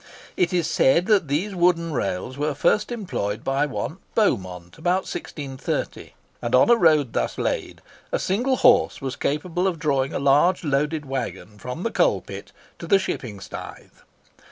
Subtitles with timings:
[0.35, 6.15] It is said that these wooden rails were first employed by one Beaumont, about 1630;
[6.41, 10.63] and on a road thus laid, a single horse was capable of drawing a large
[10.63, 14.01] loaded waggon from the coal pit to the shipping staith.